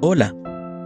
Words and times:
Hola 0.00 0.32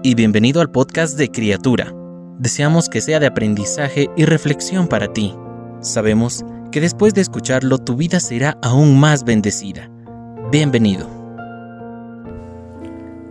y 0.03 0.15
bienvenido 0.15 0.63
al 0.63 0.71
podcast 0.71 1.19
de 1.19 1.29
Criatura. 1.29 1.95
Deseamos 2.39 2.89
que 2.89 3.03
sea 3.03 3.21
de 3.21 3.27
aprendizaje 3.27 4.09
y 4.17 4.25
reflexión 4.25 4.89
para 4.89 5.13
ti. 5.13 5.35
Sabemos 5.81 6.43
que 6.71 6.81
después 6.81 7.13
de 7.13 7.21
escucharlo 7.21 7.77
tu 7.77 7.95
vida 7.95 8.21
será 8.21 8.57
aún 8.63 8.99
más 8.99 9.25
bendecida. 9.25 9.91
Bienvenido. 10.51 11.07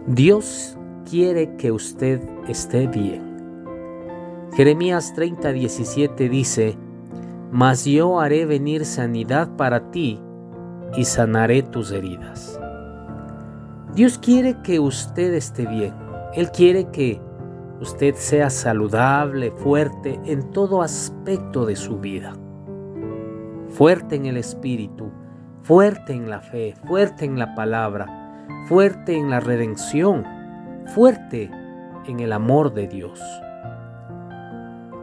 Dios 0.05 0.77
quiere 1.09 1.55
que 1.55 1.71
usted 1.71 2.21
esté 2.47 2.85
bien. 2.85 3.23
Jeremías 4.55 5.15
30:17 5.15 6.29
dice, 6.29 6.77
Mas 7.51 7.85
yo 7.85 8.19
haré 8.19 8.45
venir 8.45 8.85
sanidad 8.85 9.49
para 9.55 9.89
ti 9.89 10.21
y 10.95 11.05
sanaré 11.05 11.63
tus 11.63 11.91
heridas. 11.91 12.60
Dios 13.95 14.17
quiere 14.17 14.55
que 14.63 14.79
usted 14.79 15.33
esté 15.33 15.65
bien. 15.65 15.93
Él 16.33 16.49
quiere 16.51 16.89
que 16.91 17.19
usted 17.81 18.15
sea 18.15 18.49
saludable, 18.49 19.51
fuerte 19.51 20.17
en 20.25 20.51
todo 20.51 20.81
aspecto 20.81 21.65
de 21.65 21.75
su 21.75 21.99
vida. 21.99 22.33
Fuerte 23.67 24.15
en 24.15 24.27
el 24.27 24.37
espíritu, 24.37 25.11
fuerte 25.63 26.13
en 26.13 26.29
la 26.29 26.39
fe, 26.39 26.73
fuerte 26.87 27.25
en 27.25 27.37
la 27.37 27.53
palabra, 27.53 28.45
fuerte 28.69 29.17
en 29.17 29.29
la 29.29 29.41
redención, 29.41 30.25
fuerte 30.93 31.51
en 32.05 32.21
el 32.21 32.31
amor 32.31 32.73
de 32.73 32.87
Dios. 32.87 33.21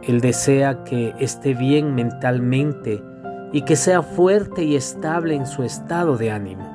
Él 0.01 0.19
desea 0.19 0.83
que 0.83 1.13
esté 1.19 1.53
bien 1.53 1.93
mentalmente 1.93 3.03
y 3.51 3.61
que 3.61 3.75
sea 3.75 4.01
fuerte 4.01 4.63
y 4.63 4.75
estable 4.75 5.35
en 5.35 5.45
su 5.45 5.61
estado 5.61 6.17
de 6.17 6.31
ánimo. 6.31 6.68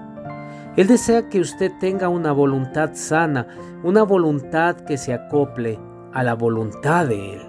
Él 0.76 0.88
desea 0.88 1.28
que 1.28 1.40
usted 1.40 1.70
tenga 1.78 2.08
una 2.08 2.32
voluntad 2.32 2.90
sana, 2.94 3.46
una 3.84 4.02
voluntad 4.02 4.74
que 4.74 4.98
se 4.98 5.14
acople 5.14 5.78
a 6.12 6.24
la 6.24 6.34
voluntad 6.34 7.06
de 7.06 7.34
Él. 7.34 7.42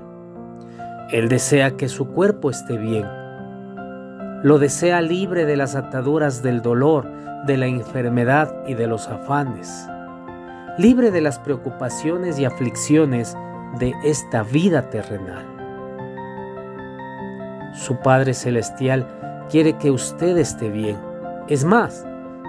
Él 1.11 1.27
desea 1.27 1.75
que 1.75 1.89
su 1.89 2.07
cuerpo 2.09 2.51
esté 2.51 2.77
bien. 2.77 3.05
Lo 4.43 4.59
desea 4.59 5.01
libre 5.01 5.45
de 5.45 5.57
las 5.57 5.75
ataduras 5.75 6.43
del 6.43 6.61
dolor, 6.61 7.09
de 7.47 7.57
la 7.57 7.65
enfermedad 7.65 8.53
y 8.67 8.75
de 8.75 8.85
los 8.85 9.07
afanes. 9.07 9.87
Libre 10.77 11.09
de 11.09 11.21
las 11.21 11.39
preocupaciones 11.39 12.37
y 12.37 12.45
aflicciones 12.45 13.35
de 13.79 13.93
esta 14.03 14.43
vida 14.43 14.89
terrenal. 14.91 15.45
Su 17.73 17.97
Padre 17.97 18.35
Celestial 18.35 19.07
quiere 19.49 19.77
que 19.77 19.89
usted 19.89 20.37
esté 20.37 20.69
bien. 20.69 20.97
Es 21.47 21.65
más, 21.65 22.05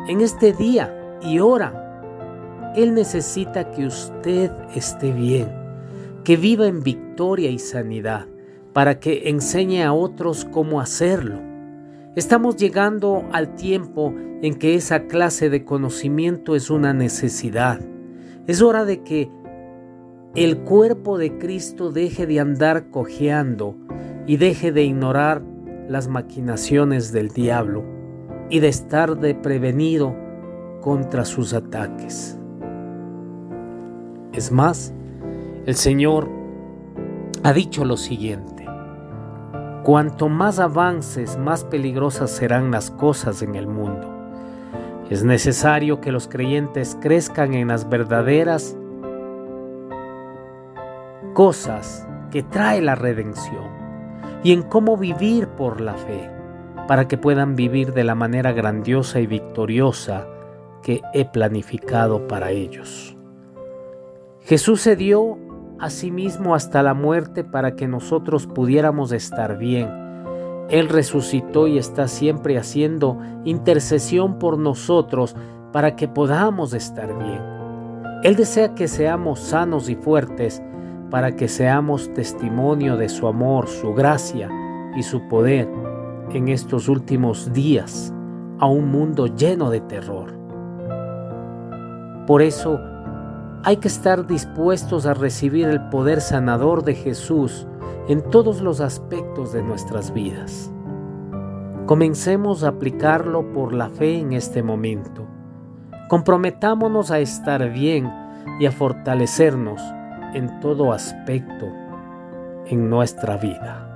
en 0.08 0.20
este 0.20 0.52
día 0.52 1.18
y 1.20 1.40
hora, 1.40 2.72
Él 2.76 2.94
necesita 2.94 3.70
que 3.72 3.86
usted 3.86 4.52
esté 4.74 5.12
bien, 5.12 5.48
que 6.22 6.36
viva 6.36 6.66
en 6.66 6.82
victoria 6.82 7.50
y 7.50 7.58
sanidad, 7.58 8.26
para 8.72 9.00
que 9.00 9.28
enseñe 9.28 9.82
a 9.82 9.92
otros 9.92 10.44
cómo 10.44 10.80
hacerlo. 10.80 11.40
Estamos 12.14 12.56
llegando 12.56 13.24
al 13.32 13.56
tiempo 13.56 14.14
en 14.42 14.54
que 14.54 14.74
esa 14.74 15.06
clase 15.06 15.50
de 15.50 15.64
conocimiento 15.64 16.54
es 16.54 16.70
una 16.70 16.92
necesidad. 16.92 17.80
Es 18.46 18.62
hora 18.62 18.84
de 18.84 19.02
que 19.02 19.28
el 20.34 20.58
cuerpo 20.58 21.18
de 21.18 21.36
Cristo 21.38 21.90
deje 21.90 22.26
de 22.26 22.38
andar 22.38 22.90
cojeando 22.90 23.74
y 24.26 24.36
deje 24.36 24.70
de 24.70 24.84
ignorar 24.84 25.42
las 25.88 26.08
maquinaciones 26.08 27.12
del 27.12 27.28
diablo 27.30 27.95
y 28.48 28.60
de 28.60 28.68
estar 28.68 29.16
de 29.16 29.34
prevenido 29.34 30.14
contra 30.80 31.24
sus 31.24 31.52
ataques. 31.52 32.38
Es 34.32 34.52
más, 34.52 34.92
el 35.64 35.74
Señor 35.74 36.28
ha 37.42 37.52
dicho 37.52 37.84
lo 37.84 37.96
siguiente, 37.96 38.64
cuanto 39.82 40.28
más 40.28 40.58
avances, 40.58 41.38
más 41.38 41.64
peligrosas 41.64 42.30
serán 42.30 42.70
las 42.70 42.90
cosas 42.90 43.42
en 43.42 43.54
el 43.54 43.66
mundo. 43.66 44.12
Es 45.10 45.24
necesario 45.24 46.00
que 46.00 46.12
los 46.12 46.28
creyentes 46.28 46.96
crezcan 47.00 47.54
en 47.54 47.68
las 47.68 47.88
verdaderas 47.88 48.76
cosas 51.32 52.06
que 52.30 52.42
trae 52.42 52.82
la 52.82 52.94
redención 52.94 53.70
y 54.42 54.52
en 54.52 54.62
cómo 54.62 54.96
vivir 54.96 55.48
por 55.48 55.80
la 55.80 55.94
fe, 55.94 56.30
para 56.86 57.08
que 57.08 57.18
puedan 57.18 57.56
vivir 57.56 57.92
de 57.92 58.04
la 58.04 58.14
manera 58.14 58.52
grandiosa 58.52 59.20
y 59.20 59.26
victoriosa 59.26 60.26
que 60.82 61.02
he 61.12 61.24
planificado 61.24 62.28
para 62.28 62.50
ellos. 62.50 63.16
Jesús 64.42 64.80
se 64.80 64.94
dio 64.94 65.38
a 65.80 65.90
sí 65.90 66.10
mismo 66.10 66.54
hasta 66.54 66.82
la 66.82 66.94
muerte 66.94 67.44
para 67.44 67.74
que 67.74 67.88
nosotros 67.88 68.46
pudiéramos 68.46 69.12
estar 69.12 69.58
bien. 69.58 69.88
Él 70.70 70.88
resucitó 70.88 71.66
y 71.66 71.78
está 71.78 72.08
siempre 72.08 72.58
haciendo 72.58 73.18
intercesión 73.44 74.38
por 74.38 74.58
nosotros 74.58 75.36
para 75.72 75.96
que 75.96 76.08
podamos 76.08 76.72
estar 76.72 77.16
bien. 77.18 77.40
Él 78.22 78.36
desea 78.36 78.74
que 78.74 78.88
seamos 78.88 79.40
sanos 79.40 79.88
y 79.88 79.96
fuertes 79.96 80.62
para 81.10 81.36
que 81.36 81.48
seamos 81.48 82.12
testimonio 82.14 82.96
de 82.96 83.08
su 83.08 83.26
amor, 83.26 83.68
su 83.68 83.94
gracia 83.94 84.48
y 84.96 85.02
su 85.02 85.28
poder 85.28 85.68
en 86.32 86.48
estos 86.48 86.88
últimos 86.88 87.52
días 87.52 88.12
a 88.58 88.66
un 88.66 88.90
mundo 88.90 89.26
lleno 89.26 89.70
de 89.70 89.80
terror. 89.80 90.32
Por 92.26 92.42
eso 92.42 92.80
hay 93.62 93.76
que 93.78 93.88
estar 93.88 94.26
dispuestos 94.26 95.06
a 95.06 95.14
recibir 95.14 95.66
el 95.68 95.88
poder 95.88 96.20
sanador 96.20 96.84
de 96.84 96.94
Jesús 96.94 97.66
en 98.08 98.22
todos 98.30 98.60
los 98.60 98.80
aspectos 98.80 99.52
de 99.52 99.62
nuestras 99.62 100.12
vidas. 100.12 100.70
Comencemos 101.86 102.64
a 102.64 102.68
aplicarlo 102.68 103.52
por 103.52 103.72
la 103.72 103.88
fe 103.88 104.18
en 104.18 104.32
este 104.32 104.62
momento. 104.62 105.26
Comprometámonos 106.08 107.10
a 107.10 107.20
estar 107.20 107.70
bien 107.70 108.10
y 108.60 108.66
a 108.66 108.72
fortalecernos 108.72 109.80
en 110.34 110.60
todo 110.60 110.92
aspecto 110.92 111.66
en 112.66 112.90
nuestra 112.90 113.36
vida. 113.36 113.95